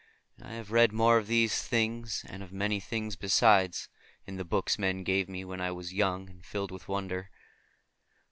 [0.35, 3.87] And I have read more of these things, and of many things besides,
[4.25, 7.29] in the books men gave me when I was young and filled with wonder.